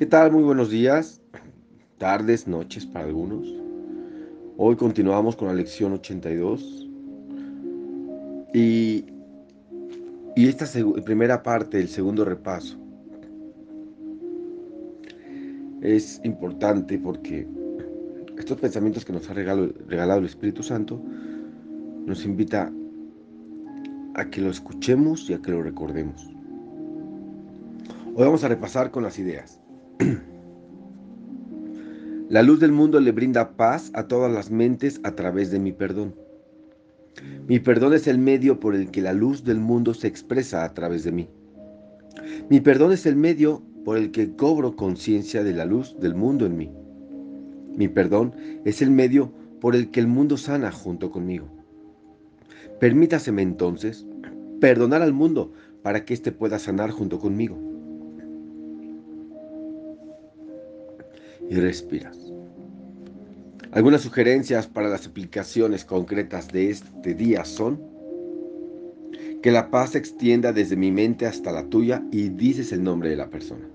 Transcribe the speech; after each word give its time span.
¿Qué 0.00 0.06
tal? 0.06 0.32
Muy 0.32 0.42
buenos 0.42 0.70
días, 0.70 1.20
tardes, 1.98 2.48
noches 2.48 2.86
para 2.86 3.04
algunos. 3.04 3.54
Hoy 4.56 4.74
continuamos 4.76 5.36
con 5.36 5.48
la 5.48 5.52
lección 5.52 5.92
82 5.92 6.88
y, 8.54 9.04
y 10.36 10.48
esta 10.48 10.64
primera 11.04 11.42
parte 11.42 11.76
del 11.76 11.88
segundo 11.88 12.24
repaso 12.24 12.78
es 15.82 16.18
importante 16.24 16.98
porque 16.98 17.46
estos 18.38 18.58
pensamientos 18.58 19.04
que 19.04 19.12
nos 19.12 19.28
ha 19.28 19.34
regalado, 19.34 19.68
regalado 19.86 20.20
el 20.20 20.24
Espíritu 20.24 20.62
Santo 20.62 20.98
nos 22.06 22.24
invita 22.24 22.72
a 24.14 24.30
que 24.30 24.40
lo 24.40 24.48
escuchemos 24.48 25.28
y 25.28 25.34
a 25.34 25.42
que 25.42 25.50
lo 25.50 25.62
recordemos. 25.62 26.26
Hoy 28.14 28.24
vamos 28.24 28.42
a 28.44 28.48
repasar 28.48 28.90
con 28.90 29.02
las 29.02 29.18
ideas. 29.18 29.59
La 32.28 32.42
luz 32.42 32.60
del 32.60 32.72
mundo 32.72 33.00
le 33.00 33.12
brinda 33.12 33.56
paz 33.56 33.90
a 33.94 34.08
todas 34.08 34.32
las 34.32 34.50
mentes 34.50 35.00
a 35.04 35.14
través 35.14 35.50
de 35.50 35.58
mi 35.58 35.72
perdón. 35.72 36.14
Mi 37.46 37.58
perdón 37.58 37.92
es 37.92 38.06
el 38.06 38.18
medio 38.18 38.60
por 38.60 38.74
el 38.74 38.90
que 38.90 39.02
la 39.02 39.12
luz 39.12 39.44
del 39.44 39.58
mundo 39.58 39.94
se 39.94 40.06
expresa 40.06 40.64
a 40.64 40.72
través 40.72 41.04
de 41.04 41.12
mí. 41.12 41.28
Mi 42.48 42.60
perdón 42.60 42.92
es 42.92 43.04
el 43.04 43.16
medio 43.16 43.62
por 43.84 43.98
el 43.98 44.10
que 44.10 44.34
cobro 44.36 44.76
conciencia 44.76 45.44
de 45.44 45.52
la 45.52 45.64
luz 45.64 45.96
del 46.00 46.14
mundo 46.14 46.46
en 46.46 46.56
mí. 46.56 46.70
Mi 47.76 47.88
perdón 47.88 48.34
es 48.64 48.82
el 48.82 48.90
medio 48.90 49.32
por 49.60 49.74
el 49.74 49.90
que 49.90 50.00
el 50.00 50.06
mundo 50.06 50.36
sana 50.36 50.72
junto 50.72 51.10
conmigo. 51.10 51.48
Permítaseme 52.78 53.42
entonces 53.42 54.06
perdonar 54.60 55.02
al 55.02 55.12
mundo 55.12 55.52
para 55.82 56.04
que 56.04 56.14
éste 56.14 56.32
pueda 56.32 56.58
sanar 56.58 56.90
junto 56.90 57.18
conmigo. 57.18 57.69
Y 61.50 61.56
respiras. 61.56 62.16
Algunas 63.72 64.00
sugerencias 64.02 64.66
para 64.66 64.88
las 64.88 65.06
aplicaciones 65.06 65.84
concretas 65.84 66.48
de 66.48 66.70
este 66.70 67.14
día 67.14 67.44
son 67.44 67.82
que 69.42 69.50
la 69.50 69.70
paz 69.70 69.90
se 69.90 69.98
extienda 69.98 70.52
desde 70.52 70.76
mi 70.76 70.92
mente 70.92 71.26
hasta 71.26 71.50
la 71.50 71.64
tuya 71.64 72.02
y 72.12 72.28
dices 72.28 72.72
el 72.72 72.82
nombre 72.82 73.10
de 73.10 73.16
la 73.16 73.28
persona. 73.28 73.68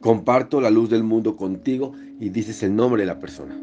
Comparto 0.00 0.60
la 0.60 0.70
luz 0.70 0.90
del 0.90 1.04
mundo 1.04 1.36
contigo 1.36 1.92
y 2.18 2.30
dices 2.30 2.64
el 2.64 2.74
nombre 2.74 3.02
de 3.02 3.06
la 3.06 3.20
persona. 3.20 3.56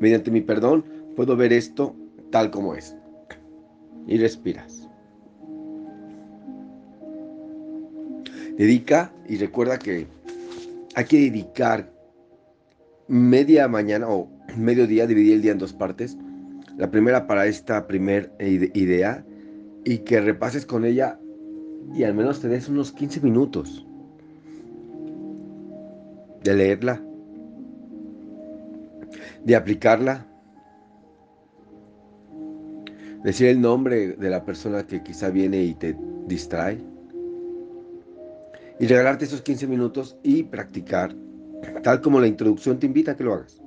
Mediante 0.00 0.32
mi 0.32 0.40
perdón 0.40 0.84
puedo 1.14 1.36
ver 1.36 1.52
esto 1.52 1.94
tal 2.30 2.50
como 2.50 2.74
es. 2.74 2.96
Y 4.08 4.18
respiras. 4.18 4.89
Dedica 8.60 9.10
y 9.26 9.38
recuerda 9.38 9.78
que 9.78 10.06
hay 10.94 11.04
que 11.06 11.16
dedicar 11.16 11.90
media 13.08 13.66
mañana 13.68 14.06
o 14.06 14.28
mediodía, 14.54 15.06
dividir 15.06 15.36
el 15.36 15.40
día 15.40 15.52
en 15.52 15.58
dos 15.58 15.72
partes. 15.72 16.18
La 16.76 16.90
primera 16.90 17.26
para 17.26 17.46
esta 17.46 17.86
primera 17.86 18.30
idea 18.38 19.24
y 19.86 20.00
que 20.00 20.20
repases 20.20 20.66
con 20.66 20.84
ella 20.84 21.18
y 21.94 22.04
al 22.04 22.12
menos 22.12 22.42
te 22.42 22.48
des 22.48 22.68
unos 22.68 22.92
15 22.92 23.22
minutos 23.22 23.86
de 26.44 26.54
leerla, 26.54 27.02
de 29.42 29.56
aplicarla, 29.56 30.26
decir 33.24 33.46
el 33.46 33.62
nombre 33.62 34.08
de 34.08 34.28
la 34.28 34.44
persona 34.44 34.86
que 34.86 35.02
quizá 35.02 35.30
viene 35.30 35.62
y 35.62 35.72
te 35.72 35.96
distrae 36.26 36.99
y 38.80 38.86
regalarte 38.86 39.26
esos 39.26 39.42
15 39.42 39.66
minutos 39.66 40.16
y 40.22 40.42
practicar 40.44 41.14
tal 41.82 42.00
como 42.00 42.18
la 42.18 42.26
introducción 42.26 42.78
te 42.78 42.86
invita 42.86 43.12
a 43.12 43.16
que 43.16 43.24
lo 43.24 43.34
hagas. 43.34 43.60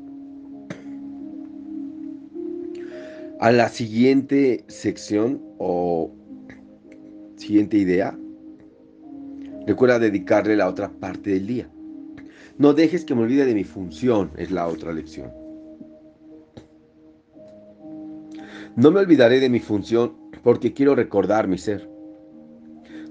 A 3.40 3.52
la 3.52 3.69
siguiente 3.69 4.63
sección 4.68 5.41
o 5.59 6.12
siguiente 7.35 7.78
idea, 7.78 8.18
recuerda 9.68 10.00
dedicarle 10.00 10.56
la 10.56 10.68
otra 10.68 10.90
parte 10.90 11.31
del 11.31 11.47
día. 11.47 11.69
No 12.57 12.73
dejes 12.73 13.06
que 13.06 13.16
me 13.16 13.22
olvide 13.22 13.46
de 13.46 13.53
mi 13.53 13.63
función, 13.63 14.31
es 14.38 14.50
la 14.52 14.68
otra 14.68 14.94
lección. 14.94 15.31
No 18.75 18.91
me 18.91 19.00
olvidaré 19.00 19.40
de 19.40 19.50
mi 19.50 19.59
función 19.59 20.16
porque 20.44 20.73
quiero 20.73 20.96
recordar 20.96 21.47
mi 21.47 21.57
ser. 21.57 21.92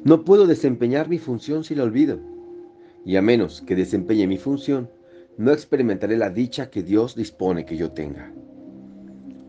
No 0.05 0.25
puedo 0.25 0.49
desempeñar 0.49 1.09
mi 1.09 1.19
función 1.19 1.63
si 1.63 1.77
la 1.77 1.85
olvido. 1.85 2.19
Y 3.05 3.17
a 3.17 3.23
menos 3.23 3.63
que 3.63 3.77
desempeñe 3.77 4.27
mi 4.27 4.37
función, 4.37 4.91
no 5.39 5.53
experimentaré 5.53 6.17
la 6.17 6.31
dicha 6.31 6.71
que 6.71 6.83
Dios 6.83 7.15
dispone 7.15 7.65
que 7.65 7.77
yo 7.77 7.93
tenga. 7.93 8.33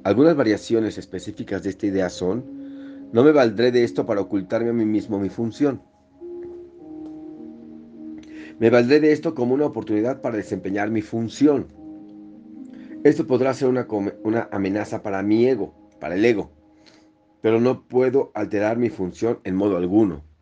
Algunas 0.03 0.35
variaciones 0.35 0.97
específicas 0.97 1.63
de 1.63 1.71
esta 1.71 1.87
idea 1.87 2.09
son, 2.09 3.09
no 3.11 3.23
me 3.23 3.31
valdré 3.31 3.71
de 3.71 3.83
esto 3.83 4.05
para 4.05 4.21
ocultarme 4.21 4.69
a 4.69 4.73
mí 4.73 4.85
mismo 4.85 5.19
mi 5.19 5.29
función. 5.29 5.81
Me 8.59 8.69
valdré 8.69 8.99
de 8.99 9.11
esto 9.11 9.33
como 9.33 9.55
una 9.55 9.65
oportunidad 9.65 10.21
para 10.21 10.37
desempeñar 10.37 10.91
mi 10.91 11.01
función. 11.01 11.67
Esto 13.03 13.25
podrá 13.25 13.53
ser 13.53 13.69
una, 13.69 14.49
amenaza 14.51 15.01
para 15.01 15.23
mi 15.23 15.47
ego, 15.47 15.73
para 15.99 16.15
el 16.15 16.23
ego, 16.23 16.51
pero 17.41 17.59
no 17.59 17.87
puedo 17.87 18.31
alterar 18.35 18.77
mi 18.77 18.89
función 18.89 19.39
en 19.43 19.55
modo 19.55 19.77
alguno. 19.77 20.32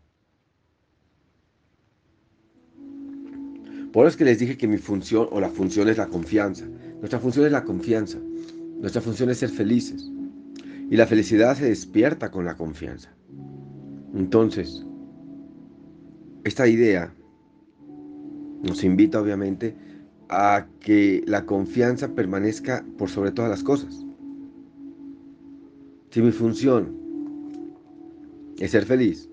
Por 3.92 4.06
eso 4.06 4.12
es 4.12 4.16
que 4.16 4.24
les 4.24 4.38
dije 4.38 4.56
que 4.56 4.66
mi 4.66 4.78
función 4.78 5.28
o 5.30 5.40
la 5.40 5.50
función 5.50 5.88
es 5.88 5.98
la 5.98 6.08
confianza. 6.08 6.64
Nuestra 6.98 7.18
función 7.18 7.44
es 7.46 7.52
la 7.52 7.64
confianza. 7.64 8.18
Nuestra 8.80 9.02
función 9.02 9.28
es 9.30 9.38
ser 9.38 9.50
felices. 9.50 10.10
Y 10.90 10.96
la 10.96 11.06
felicidad 11.06 11.56
se 11.56 11.66
despierta 11.66 12.30
con 12.30 12.44
la 12.44 12.56
confianza. 12.56 13.14
Entonces, 14.14 14.86
esta 16.44 16.66
idea 16.66 17.14
nos 18.62 18.82
invita 18.82 19.20
obviamente 19.20 19.76
a 20.28 20.66
que 20.80 21.22
la 21.26 21.44
confianza 21.44 22.14
permanezca 22.14 22.84
por 22.96 23.10
sobre 23.10 23.32
todas 23.32 23.50
las 23.50 23.62
cosas. 23.62 24.06
Si 26.10 26.22
mi 26.22 26.30
función 26.30 26.96
es 28.58 28.70
ser 28.70 28.84
feliz 28.84 29.28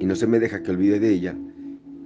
y 0.00 0.06
no 0.06 0.16
se 0.16 0.26
me 0.26 0.40
deja 0.40 0.62
que 0.62 0.70
olvide 0.70 0.98
de 0.98 1.10
ella, 1.10 1.36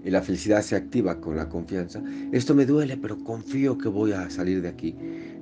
y 0.07 0.11
la 0.11 0.23
felicidad 0.23 0.63
se 0.63 0.77
activa 0.77 1.21
con 1.21 1.35
la 1.35 1.49
confianza. 1.49 2.01
Esto 2.31 2.55
me 2.55 2.65
duele, 2.65 2.97
pero 2.97 3.19
confío 3.19 3.77
que 3.77 3.89
voy 3.89 4.13
a 4.13 4.31
salir 4.31 4.63
de 4.63 4.69
aquí. 4.69 4.95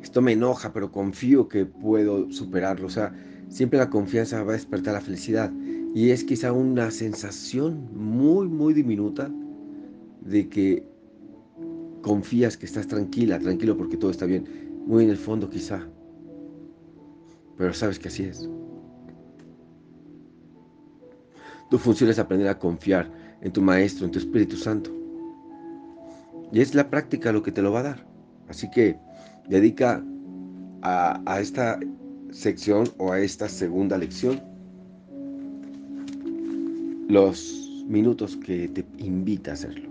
Esto 0.03 0.23
me 0.23 0.33
enoja, 0.33 0.73
pero 0.73 0.91
confío 0.91 1.49
que 1.49 1.67
puedo 1.67 2.33
superarlo. 2.33 2.87
O 2.87 2.91
sea, 2.91 3.15
siempre 3.51 3.79
la 3.79 3.91
confianza 3.91 4.43
va 4.43 4.53
a 4.53 4.57
despertar 4.57 4.95
la 4.95 5.03
felicidad. 5.03 5.53
Y 5.95 6.13
es 6.13 6.25
quizá 6.25 6.51
una 6.51 6.91
sensación 6.91 7.91
muy, 7.95 8.49
muy 8.49 8.73
diminuta 8.73 9.31
de 10.23 10.49
que 10.49 10.89
confías 12.01 12.57
que 12.57 12.65
estás 12.65 12.89
tranquila, 12.89 13.39
tranquilo 13.39 13.77
porque 13.77 13.99
todo 13.99 14.11
está 14.11 14.25
bien. 14.25 14.49
Muy 14.87 15.05
en 15.05 15.11
el 15.11 15.19
fondo 15.19 15.51
quizá. 15.51 15.87
Pero 17.59 17.75
sabes 17.75 17.99
que 17.99 18.09
así 18.09 18.23
es. 18.23 18.49
Tu 21.69 21.77
función 21.77 22.09
es 22.09 22.19
aprender 22.19 22.49
a 22.49 22.59
confiar 22.59 23.24
en 23.45 23.53
tu 23.53 23.61
Maestro, 23.61 24.07
en 24.07 24.11
tu 24.11 24.19
Espíritu 24.19 24.57
Santo. 24.57 24.91
Y 26.51 26.61
es 26.61 26.75
la 26.75 26.91
práctica 26.91 27.31
lo 27.31 27.43
que 27.43 27.53
te 27.53 27.63
lo 27.63 27.71
va 27.71 27.81
a 27.81 27.85
dar. 27.85 28.07
Así 28.49 28.69
que 28.71 28.97
dedica 29.49 30.03
a, 30.83 31.41
esta 31.41 31.79
sección 32.31 32.89
o 32.99 33.13
a 33.13 33.21
esta 33.21 33.49
segunda 33.49 33.97
lección 33.97 34.43
los 37.09 37.85
minutos 37.87 38.37
que 38.37 38.69
te 38.69 38.85
invita 38.99 39.53
a 39.53 39.55
hacerlo. 39.55 39.91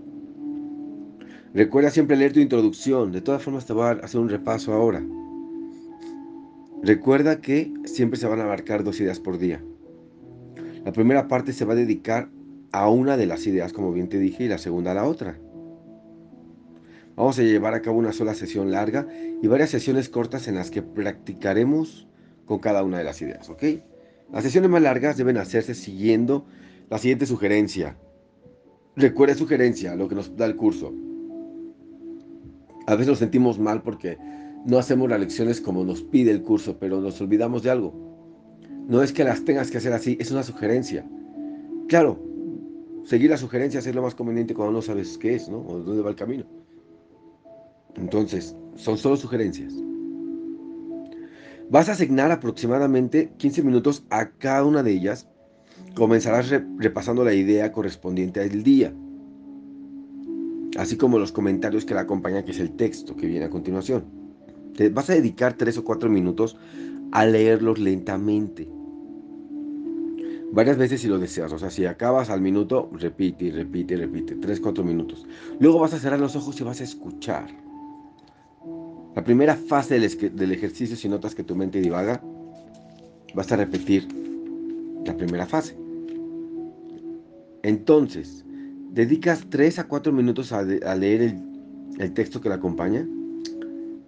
Recuerda 1.54 1.90
siempre 1.90 2.16
leer 2.16 2.32
tu 2.32 2.40
introducción. 2.40 3.12
De 3.12 3.20
todas 3.20 3.42
formas 3.42 3.66
te 3.66 3.72
voy 3.72 3.84
a 3.84 3.90
hacer 3.90 4.20
un 4.20 4.28
repaso 4.28 4.72
ahora. 4.72 5.02
Recuerda 6.82 7.40
que 7.40 7.72
siempre 7.84 8.18
se 8.18 8.26
van 8.26 8.40
a 8.40 8.44
abarcar 8.44 8.82
dos 8.82 9.00
ideas 9.00 9.20
por 9.20 9.38
día. 9.38 9.62
La 10.84 10.92
primera 10.92 11.28
parte 11.28 11.52
se 11.52 11.64
va 11.64 11.72
a 11.72 11.76
dedicar 11.76 12.28
a 12.74 12.88
una 12.88 13.16
de 13.16 13.26
las 13.26 13.46
ideas, 13.46 13.72
como 13.72 13.92
bien 13.92 14.08
te 14.08 14.18
dije, 14.18 14.44
y 14.44 14.48
la 14.48 14.58
segunda 14.58 14.90
a 14.90 14.94
la 14.94 15.04
otra. 15.04 15.38
Vamos 17.14 17.38
a 17.38 17.42
llevar 17.42 17.72
a 17.72 17.82
cabo 17.82 17.98
una 17.98 18.12
sola 18.12 18.34
sesión 18.34 18.72
larga 18.72 19.06
y 19.40 19.46
varias 19.46 19.70
sesiones 19.70 20.08
cortas 20.08 20.48
en 20.48 20.56
las 20.56 20.72
que 20.72 20.82
practicaremos 20.82 22.08
con 22.46 22.58
cada 22.58 22.82
una 22.82 22.98
de 22.98 23.04
las 23.04 23.22
ideas, 23.22 23.48
¿ok? 23.48 23.62
Las 24.32 24.42
sesiones 24.42 24.70
más 24.70 24.82
largas 24.82 25.16
deben 25.16 25.36
hacerse 25.36 25.72
siguiendo 25.76 26.46
la 26.90 26.98
siguiente 26.98 27.26
sugerencia. 27.26 27.96
Recuerda 28.96 29.36
sugerencia, 29.36 29.94
lo 29.94 30.08
que 30.08 30.16
nos 30.16 30.36
da 30.36 30.46
el 30.46 30.56
curso. 30.56 30.92
A 32.88 32.94
veces 32.94 33.06
nos 33.06 33.20
sentimos 33.20 33.60
mal 33.60 33.82
porque 33.82 34.18
no 34.66 34.78
hacemos 34.78 35.08
las 35.08 35.20
lecciones 35.20 35.60
como 35.60 35.84
nos 35.84 36.02
pide 36.02 36.32
el 36.32 36.42
curso, 36.42 36.76
pero 36.80 37.00
nos 37.00 37.20
olvidamos 37.20 37.62
de 37.62 37.70
algo. 37.70 37.94
No 38.88 39.00
es 39.00 39.12
que 39.12 39.22
las 39.22 39.44
tengas 39.44 39.70
que 39.70 39.78
hacer 39.78 39.92
así, 39.92 40.18
es 40.20 40.32
una 40.32 40.42
sugerencia. 40.42 41.08
Claro, 41.86 42.33
seguir 43.04 43.30
las 43.30 43.40
sugerencias 43.40 43.86
es 43.86 43.94
lo 43.94 44.02
más 44.02 44.14
conveniente 44.14 44.54
cuando 44.54 44.72
no 44.72 44.82
sabes 44.82 45.18
qué 45.18 45.34
es, 45.34 45.48
¿no? 45.48 45.58
O 45.58 45.78
dónde 45.78 46.02
va 46.02 46.10
el 46.10 46.16
camino. 46.16 46.44
Entonces, 47.96 48.56
son 48.76 48.98
solo 48.98 49.16
sugerencias. 49.16 49.74
Vas 51.70 51.88
a 51.88 51.92
asignar 51.92 52.30
aproximadamente 52.30 53.32
15 53.38 53.62
minutos 53.62 54.04
a 54.10 54.30
cada 54.30 54.64
una 54.64 54.82
de 54.82 54.92
ellas. 54.92 55.28
Comenzarás 55.94 56.50
repasando 56.78 57.24
la 57.24 57.34
idea 57.34 57.72
correspondiente 57.72 58.40
al 58.40 58.62
día, 58.62 58.92
así 60.76 60.96
como 60.96 61.18
los 61.18 61.32
comentarios 61.32 61.84
que 61.84 61.94
la 61.94 62.02
acompañan, 62.02 62.44
que 62.44 62.50
es 62.50 62.58
el 62.58 62.72
texto 62.72 63.16
que 63.16 63.26
viene 63.26 63.46
a 63.46 63.50
continuación. 63.50 64.04
Te 64.76 64.88
vas 64.88 65.08
a 65.10 65.14
dedicar 65.14 65.54
3 65.54 65.78
o 65.78 65.84
4 65.84 66.10
minutos 66.10 66.56
a 67.12 67.26
leerlos 67.26 67.78
lentamente. 67.78 68.68
Varias 70.54 70.76
veces 70.78 71.00
si 71.00 71.08
lo 71.08 71.18
deseas, 71.18 71.52
o 71.52 71.58
sea, 71.58 71.68
si 71.68 71.84
acabas 71.84 72.30
al 72.30 72.40
minuto, 72.40 72.88
repite 72.92 73.46
y 73.46 73.50
repite 73.50 73.94
y 73.94 73.96
repite, 73.96 74.36
3, 74.36 74.60
4 74.60 74.84
minutos. 74.84 75.26
Luego 75.58 75.80
vas 75.80 75.94
a 75.94 75.98
cerrar 75.98 76.20
los 76.20 76.36
ojos 76.36 76.60
y 76.60 76.62
vas 76.62 76.80
a 76.80 76.84
escuchar. 76.84 77.48
La 79.16 79.24
primera 79.24 79.56
fase 79.56 79.98
del, 79.98 80.52
ejercicio, 80.52 80.94
si 80.94 81.08
notas 81.08 81.34
que 81.34 81.42
tu 81.42 81.56
mente 81.56 81.80
divaga, 81.80 82.22
vas 83.34 83.50
a 83.50 83.56
repetir 83.56 84.06
la 85.04 85.16
primera 85.16 85.44
fase. 85.44 85.76
Entonces, 87.64 88.44
dedicas 88.92 89.46
3 89.50 89.80
a 89.80 89.88
4 89.88 90.12
minutos 90.12 90.52
a, 90.52 90.62
leer 90.62 91.20
el, 91.20 91.42
el, 91.98 92.12
texto 92.12 92.40
que 92.40 92.48
la 92.48 92.56
acompaña, 92.56 93.04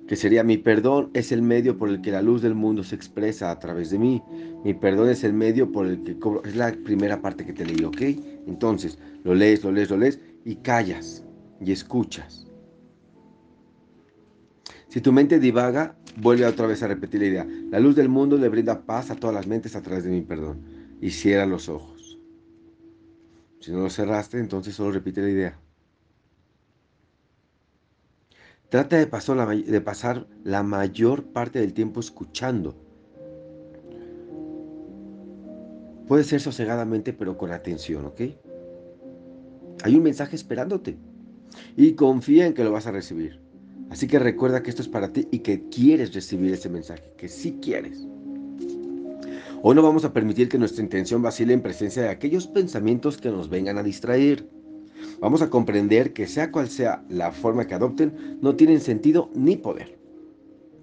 que 0.06 0.16
sería 0.16 0.44
mi 0.44 0.56
perdón 0.56 1.10
es 1.14 1.32
el 1.32 1.42
medio 1.42 1.76
por 1.76 1.88
el 1.88 2.00
que 2.00 2.12
la 2.12 2.22
luz 2.22 2.42
del 2.42 2.54
mundo 2.54 2.84
se 2.84 2.94
expresa 2.94 3.50
a 3.50 3.58
través 3.58 3.90
de 3.90 3.98
mí. 3.98 4.22
Mi 4.64 4.72
perdón 4.72 5.08
es 5.08 5.24
el 5.24 5.32
medio 5.32 5.72
por 5.72 5.86
el 5.86 6.04
que 6.04 6.18
cobro. 6.18 6.44
Es 6.44 6.54
la 6.54 6.72
primera 6.72 7.20
parte 7.20 7.44
que 7.44 7.52
te 7.52 7.66
leí, 7.66 7.84
¿ok? 7.84 8.00
Entonces, 8.46 8.98
lo 9.24 9.34
lees, 9.34 9.64
lo 9.64 9.72
lees, 9.72 9.90
lo 9.90 9.96
lees 9.96 10.20
y 10.44 10.56
callas 10.56 11.24
y 11.60 11.72
escuchas. 11.72 12.46
Si 14.88 15.00
tu 15.00 15.12
mente 15.12 15.40
divaga, 15.40 15.96
vuelve 16.16 16.46
otra 16.46 16.68
vez 16.68 16.82
a 16.82 16.88
repetir 16.88 17.20
la 17.20 17.26
idea. 17.26 17.48
La 17.70 17.80
luz 17.80 17.96
del 17.96 18.08
mundo 18.08 18.36
le 18.38 18.48
brinda 18.48 18.86
paz 18.86 19.10
a 19.10 19.16
todas 19.16 19.34
las 19.34 19.48
mentes 19.48 19.74
a 19.74 19.82
través 19.82 20.04
de 20.04 20.10
mi 20.10 20.22
perdón. 20.22 20.60
Y 21.00 21.10
cierra 21.10 21.46
los 21.46 21.68
ojos. 21.68 22.18
Si 23.60 23.72
no 23.72 23.80
los 23.80 23.94
cerraste, 23.94 24.38
entonces 24.38 24.74
solo 24.74 24.92
repite 24.92 25.20
la 25.20 25.30
idea. 25.30 25.58
Trata 28.68 28.96
de, 28.96 29.06
pasar 29.06 30.26
la 30.42 30.62
mayor 30.62 31.24
parte 31.24 31.60
del 31.60 31.72
tiempo 31.72 32.00
escuchando. 32.00 32.74
Puede 36.08 36.24
ser 36.24 36.40
sosegadamente, 36.40 37.12
pero 37.12 37.36
con 37.36 37.52
atención, 37.52 38.06
¿ok? 38.06 38.20
Hay 39.82 39.94
un 39.94 40.02
mensaje 40.02 40.36
esperándote. 40.36 40.98
Y 41.76 41.92
confía 41.92 42.46
en 42.46 42.54
que 42.54 42.64
lo 42.64 42.72
vas 42.72 42.86
a 42.86 42.92
recibir. 42.92 43.40
Así 43.90 44.08
que 44.08 44.18
recuerda 44.18 44.62
que 44.62 44.70
esto 44.70 44.82
es 44.82 44.88
para 44.88 45.12
ti 45.12 45.28
y 45.30 45.40
que 45.40 45.68
quieres 45.68 46.12
recibir 46.12 46.52
ese 46.52 46.68
mensaje, 46.68 47.12
que 47.16 47.28
sí 47.28 47.58
quieres. 47.62 48.06
Hoy 49.62 49.74
no 49.74 49.82
vamos 49.82 50.04
a 50.04 50.12
permitir 50.12 50.48
que 50.48 50.58
nuestra 50.58 50.82
intención 50.82 51.22
vacile 51.22 51.52
en 51.52 51.62
presencia 51.62 52.02
de 52.02 52.08
aquellos 52.08 52.46
pensamientos 52.46 53.16
que 53.16 53.30
nos 53.30 53.48
vengan 53.48 53.78
a 53.78 53.82
distraer. 53.82 54.48
Vamos 55.20 55.42
a 55.42 55.50
comprender 55.50 56.12
que 56.12 56.26
sea 56.26 56.50
cual 56.50 56.68
sea 56.68 57.04
la 57.08 57.32
forma 57.32 57.66
que 57.66 57.74
adopten, 57.74 58.38
no 58.40 58.56
tienen 58.56 58.80
sentido 58.80 59.30
ni 59.34 59.56
poder. 59.56 59.96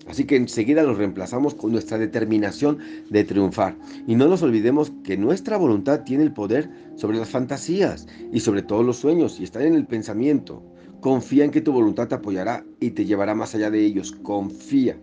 Así 0.07 0.25
que 0.25 0.35
enseguida 0.35 0.83
los 0.83 0.97
reemplazamos 0.97 1.55
con 1.55 1.71
nuestra 1.71 1.97
determinación 1.97 2.79
de 3.09 3.23
triunfar. 3.23 3.77
Y 4.05 4.15
no 4.15 4.27
nos 4.27 4.41
olvidemos 4.41 4.91
que 5.03 5.17
nuestra 5.17 5.57
voluntad 5.57 6.03
tiene 6.03 6.23
el 6.23 6.33
poder 6.33 6.69
sobre 6.95 7.17
las 7.17 7.29
fantasías 7.29 8.07
y 8.31 8.41
sobre 8.41 8.63
todos 8.63 8.85
los 8.85 8.97
sueños 8.97 9.39
y 9.39 9.43
está 9.43 9.63
en 9.63 9.75
el 9.75 9.87
pensamiento. 9.87 10.61
Confía 10.99 11.45
en 11.45 11.51
que 11.51 11.61
tu 11.61 11.71
voluntad 11.71 12.07
te 12.07 12.15
apoyará 12.15 12.65
y 12.79 12.91
te 12.91 13.05
llevará 13.05 13.33
más 13.33 13.55
allá 13.55 13.69
de 13.69 13.83
ellos. 13.83 14.11
Confía. 14.11 14.97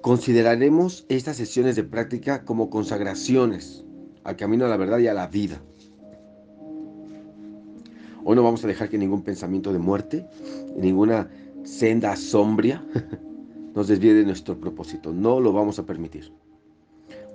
Consideraremos 0.00 1.06
estas 1.08 1.36
sesiones 1.36 1.76
de 1.76 1.84
práctica 1.84 2.44
como 2.44 2.70
consagraciones 2.70 3.84
al 4.24 4.36
camino 4.36 4.64
a 4.64 4.68
la 4.68 4.76
verdad 4.76 4.98
y 4.98 5.06
a 5.06 5.14
la 5.14 5.28
vida. 5.28 5.60
Hoy 8.24 8.36
no 8.36 8.42
vamos 8.42 8.64
a 8.64 8.68
dejar 8.68 8.88
que 8.88 8.98
ningún 8.98 9.22
pensamiento 9.22 9.72
de 9.72 9.78
muerte, 9.78 10.26
ninguna 10.76 11.30
senda 11.62 12.16
sombria 12.16 12.84
nos 13.74 13.88
desvíe 13.88 14.14
de 14.14 14.24
nuestro 14.24 14.58
propósito. 14.58 15.12
No 15.12 15.40
lo 15.40 15.52
vamos 15.52 15.78
a 15.78 15.86
permitir. 15.86 16.32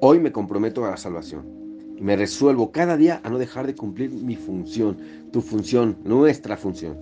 Hoy 0.02 0.20
me 0.20 0.32
comprometo 0.32 0.86
a 0.86 0.92
la 0.92 0.98
salvación 0.98 1.60
me 2.00 2.16
resuelvo 2.16 2.72
cada 2.72 2.98
día 2.98 3.22
a 3.24 3.30
no 3.30 3.38
dejar 3.38 3.68
de 3.68 3.76
cumplir 3.76 4.12
mi 4.12 4.36
función, 4.36 4.98
tu 5.32 5.42
función, 5.42 5.98
nuestra 6.04 6.58
función. 6.58 6.98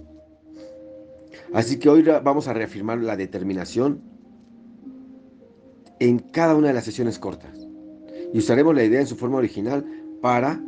Así 1.54 1.78
que 1.80 1.90
hoy 1.90 2.02
vamos 2.02 2.48
a 2.48 2.54
reafirmar 2.54 2.98
la 3.00 3.16
determinación 3.16 4.02
en 6.00 6.20
cada 6.20 6.56
una 6.56 6.68
de 6.70 6.74
las 6.74 6.86
sesiones 6.86 7.20
cortas. 7.20 7.58
Y 8.34 8.40
usaremos 8.40 8.76
la 8.76 8.84
idea 8.84 9.00
en 9.00 9.08
su 9.08 9.16
forma 9.16 9.38
original 9.38 9.86
para 10.22 10.62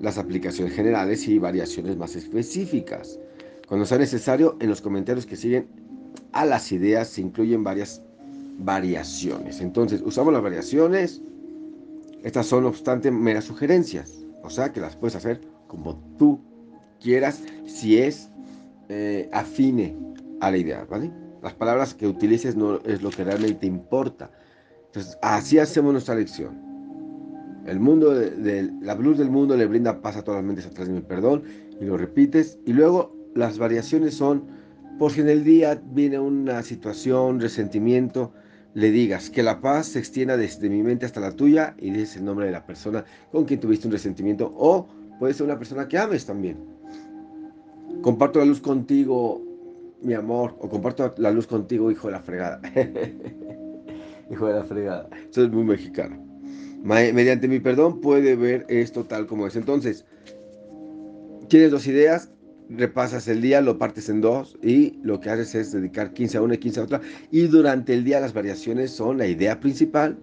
las 0.00 0.18
aplicaciones 0.18 0.74
generales 0.74 1.28
y 1.28 1.38
variaciones 1.38 1.96
más 1.96 2.16
específicas. 2.16 3.18
Cuando 3.68 3.86
sea 3.86 3.98
necesario, 3.98 4.56
en 4.60 4.68
los 4.68 4.80
comentarios 4.80 5.26
que 5.26 5.36
siguen 5.36 5.68
a 6.32 6.44
las 6.44 6.72
ideas 6.72 7.08
se 7.08 7.20
incluyen 7.20 7.62
varias 7.62 8.02
variaciones. 8.58 9.60
Entonces, 9.60 10.02
usamos 10.04 10.32
las 10.32 10.42
variaciones. 10.42 11.22
Estas 12.22 12.46
son, 12.46 12.64
no 12.64 12.68
obstante, 12.70 13.10
meras 13.10 13.44
sugerencias. 13.44 14.24
O 14.42 14.50
sea, 14.50 14.72
que 14.72 14.80
las 14.80 14.96
puedes 14.96 15.14
hacer 15.16 15.40
como 15.68 15.96
tú 16.18 16.40
quieras, 17.00 17.42
si 17.66 17.98
es 17.98 18.30
eh, 18.88 19.28
afine 19.32 19.96
a 20.40 20.50
la 20.50 20.56
idea, 20.56 20.84
¿vale? 20.84 21.10
Las 21.42 21.54
palabras 21.54 21.94
que 21.94 22.06
utilices 22.06 22.56
no 22.56 22.80
es 22.84 23.02
lo 23.02 23.10
que 23.10 23.24
realmente 23.24 23.66
importa. 23.66 24.30
Entonces, 24.86 25.16
así 25.22 25.58
hacemos 25.58 25.92
nuestra 25.92 26.14
lección. 26.14 26.69
El 27.66 27.80
mundo, 27.80 28.10
de, 28.10 28.70
la 28.80 28.94
luz 28.94 29.18
del 29.18 29.30
mundo 29.30 29.56
le 29.56 29.66
brinda 29.66 30.00
paz 30.00 30.16
a 30.16 30.22
todas 30.22 30.38
las 30.38 30.46
mentes 30.46 30.66
atrás 30.66 30.88
de 30.88 30.94
mi 30.94 31.00
perdón, 31.00 31.42
y 31.80 31.84
lo 31.84 31.96
repites. 31.96 32.58
Y 32.66 32.72
luego 32.72 33.14
las 33.34 33.58
variaciones 33.58 34.14
son, 34.14 34.44
por 34.98 35.12
si 35.12 35.20
en 35.20 35.28
el 35.28 35.44
día 35.44 35.80
viene 35.92 36.18
una 36.18 36.62
situación, 36.62 37.40
resentimiento, 37.40 38.32
le 38.74 38.90
digas 38.90 39.30
que 39.30 39.42
la 39.42 39.60
paz 39.60 39.88
se 39.88 39.98
extienda 39.98 40.36
desde 40.36 40.68
mi 40.68 40.82
mente 40.82 41.04
hasta 41.04 41.20
la 41.20 41.32
tuya 41.32 41.74
y 41.78 41.90
dices 41.90 42.16
el 42.16 42.24
nombre 42.24 42.46
de 42.46 42.52
la 42.52 42.64
persona 42.64 43.04
con 43.32 43.44
quien 43.44 43.58
tuviste 43.58 43.88
un 43.88 43.92
resentimiento 43.92 44.54
o 44.56 44.86
puede 45.18 45.34
ser 45.34 45.46
una 45.46 45.58
persona 45.58 45.88
que 45.88 45.98
ames 45.98 46.24
también. 46.24 46.56
Comparto 48.00 48.38
la 48.38 48.44
luz 48.44 48.60
contigo 48.60 49.42
mi 50.02 50.14
amor, 50.14 50.56
o 50.60 50.68
comparto 50.68 51.14
la 51.18 51.30
luz 51.30 51.46
contigo, 51.46 51.90
hijo 51.90 52.08
de 52.08 52.12
la 52.12 52.20
fregada. 52.20 52.60
hijo 54.30 54.46
de 54.46 54.54
la 54.54 54.64
fregada. 54.64 55.08
Eso 55.30 55.44
es 55.44 55.50
muy 55.50 55.64
mexicano. 55.64 56.29
Mediante 56.82 57.46
mi 57.46 57.60
perdón 57.60 58.00
puede 58.00 58.36
ver 58.36 58.64
esto 58.68 59.04
tal 59.04 59.26
como 59.26 59.46
es. 59.46 59.56
Entonces, 59.56 60.04
tienes 61.48 61.70
dos 61.70 61.86
ideas, 61.86 62.30
repasas 62.70 63.28
el 63.28 63.42
día, 63.42 63.60
lo 63.60 63.78
partes 63.78 64.08
en 64.08 64.20
dos 64.20 64.58
y 64.62 64.98
lo 65.02 65.20
que 65.20 65.30
haces 65.30 65.54
es 65.54 65.72
dedicar 65.72 66.12
15 66.12 66.38
a 66.38 66.42
una 66.42 66.54
y 66.54 66.58
15 66.58 66.80
a 66.80 66.82
otra. 66.84 67.00
Y 67.30 67.48
durante 67.48 67.92
el 67.92 68.04
día 68.04 68.20
las 68.20 68.32
variaciones 68.32 68.90
son 68.90 69.18
la 69.18 69.26
idea 69.26 69.60
principal 69.60 70.18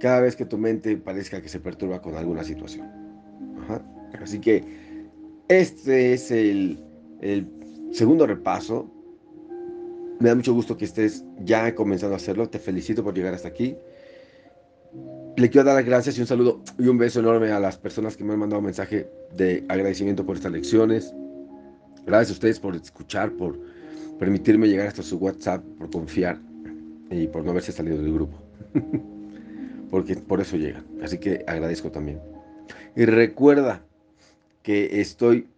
cada 0.00 0.20
vez 0.20 0.36
que 0.36 0.44
tu 0.44 0.58
mente 0.58 0.96
parezca 0.96 1.40
que 1.40 1.48
se 1.48 1.60
perturba 1.60 2.02
con 2.02 2.14
alguna 2.14 2.44
situación. 2.44 2.86
Así 4.20 4.38
que 4.38 4.62
este 5.48 6.12
es 6.12 6.30
el, 6.30 6.78
el 7.20 7.46
segundo 7.90 8.26
repaso. 8.26 8.90
Me 10.20 10.28
da 10.28 10.34
mucho 10.34 10.52
gusto 10.52 10.76
que 10.76 10.84
estés 10.84 11.24
ya 11.44 11.74
comenzando 11.74 12.14
a 12.14 12.16
hacerlo. 12.16 12.48
Te 12.48 12.58
felicito 12.58 13.02
por 13.02 13.14
llegar 13.14 13.34
hasta 13.34 13.48
aquí. 13.48 13.76
Le 15.36 15.50
quiero 15.50 15.64
dar 15.64 15.74
las 15.74 15.84
gracias 15.84 16.16
y 16.16 16.20
un 16.20 16.28
saludo 16.28 16.62
y 16.78 16.86
un 16.86 16.96
beso 16.96 17.18
enorme 17.18 17.50
a 17.50 17.58
las 17.58 17.76
personas 17.76 18.16
que 18.16 18.22
me 18.22 18.34
han 18.34 18.38
mandado 18.38 18.60
un 18.60 18.66
mensaje 18.66 19.10
de 19.36 19.64
agradecimiento 19.68 20.24
por 20.24 20.36
estas 20.36 20.52
lecciones. 20.52 21.12
Gracias 22.06 22.30
a 22.30 22.32
ustedes 22.34 22.60
por 22.60 22.76
escuchar, 22.76 23.32
por 23.32 23.58
permitirme 24.20 24.68
llegar 24.68 24.86
hasta 24.86 25.02
su 25.02 25.16
WhatsApp, 25.16 25.64
por 25.76 25.90
confiar 25.90 26.38
y 27.10 27.26
por 27.26 27.44
no 27.44 27.50
haberse 27.50 27.72
salido 27.72 27.98
del 27.98 28.12
grupo. 28.12 28.38
Porque 29.90 30.14
por 30.14 30.40
eso 30.40 30.56
llegan. 30.56 30.84
Así 31.02 31.18
que 31.18 31.44
agradezco 31.48 31.90
también. 31.90 32.20
Y 32.94 33.04
recuerda 33.04 33.84
que 34.62 35.00
estoy 35.00 35.48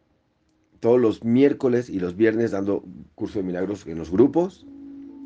todos 0.80 0.98
los 0.98 1.22
miércoles 1.22 1.90
y 1.90 2.00
los 2.00 2.16
viernes 2.16 2.50
dando 2.50 2.82
curso 3.14 3.40
de 3.40 3.44
milagros 3.44 3.86
en 3.86 3.98
los 3.98 4.10
grupos. 4.10 4.66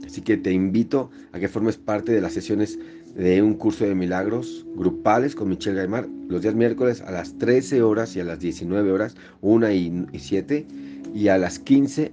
Así 0.05 0.23
que 0.23 0.37
te 0.37 0.51
invito 0.51 1.11
a 1.33 1.39
que 1.39 1.49
formes 1.49 1.77
parte 1.77 2.13
de 2.13 2.21
las 2.21 2.33
sesiones 2.33 2.79
de 3.15 3.43
un 3.43 3.55
curso 3.55 3.85
de 3.85 3.95
milagros 3.95 4.67
grupales 4.75 5.35
con 5.35 5.49
Michelle 5.49 5.77
Gaimar 5.77 6.09
los 6.29 6.43
días 6.43 6.55
miércoles 6.55 7.01
a 7.03 7.11
las 7.11 7.37
13 7.39 7.83
horas 7.83 8.15
y 8.15 8.21
a 8.21 8.25
las 8.25 8.39
19 8.39 8.93
horas, 8.93 9.17
1 9.41 9.71
y 9.73 10.07
7, 10.19 10.67
y 11.13 11.29
a 11.29 11.39
las 11.39 11.59
15 11.59 12.13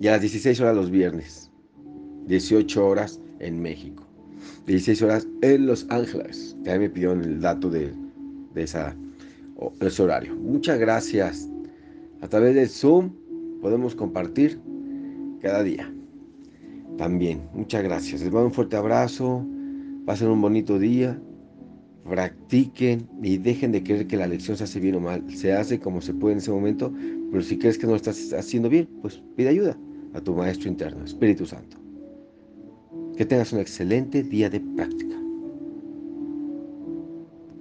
y 0.00 0.06
a 0.08 0.12
las 0.12 0.20
16 0.22 0.60
horas 0.60 0.76
los 0.76 0.90
viernes, 0.90 1.50
18 2.26 2.86
horas 2.86 3.20
en 3.40 3.60
México, 3.60 4.04
16 4.66 5.02
horas 5.02 5.28
en 5.42 5.66
Los 5.66 5.86
Ángeles. 5.90 6.56
Ya 6.62 6.78
me 6.78 6.88
pidieron 6.88 7.22
el 7.22 7.40
dato 7.40 7.68
de, 7.68 7.92
de 8.54 8.62
esa, 8.62 8.96
ese 9.80 10.02
horario. 10.02 10.34
Muchas 10.36 10.78
gracias 10.78 11.48
A 12.20 12.28
través 12.28 12.54
del 12.54 12.68
Zoom 12.68 13.12
podemos 13.60 13.94
compartir 13.94 14.60
cada 15.40 15.62
día. 15.62 15.92
También, 16.96 17.48
muchas 17.54 17.84
gracias. 17.84 18.22
Les 18.22 18.32
mando 18.32 18.46
un 18.46 18.52
fuerte 18.52 18.76
abrazo. 18.76 19.46
Pasen 20.08 20.28
un 20.28 20.40
bonito 20.40 20.78
día. 20.78 21.20
Practiquen 22.08 23.06
y 23.22 23.36
dejen 23.36 23.72
de 23.72 23.82
creer 23.82 24.06
que 24.06 24.16
la 24.16 24.26
lección 24.26 24.56
se 24.56 24.64
hace 24.64 24.80
bien 24.80 24.94
o 24.94 25.00
mal. 25.00 25.22
Se 25.30 25.52
hace 25.52 25.78
como 25.78 26.00
se 26.00 26.14
puede 26.14 26.32
en 26.32 26.38
ese 26.38 26.50
momento, 26.50 26.90
pero 27.30 27.42
si 27.42 27.58
crees 27.58 27.76
que 27.76 27.84
no 27.84 27.90
lo 27.90 27.96
estás 27.96 28.32
haciendo 28.32 28.70
bien, 28.70 28.88
pues 29.02 29.22
pide 29.36 29.50
ayuda 29.50 29.76
a 30.14 30.20
tu 30.22 30.34
Maestro 30.34 30.70
interno, 30.70 31.04
Espíritu 31.04 31.44
Santo. 31.44 31.76
Que 33.18 33.26
tengas 33.26 33.52
un 33.52 33.60
excelente 33.60 34.22
día 34.22 34.48
de 34.48 34.60
práctica. 34.60 35.14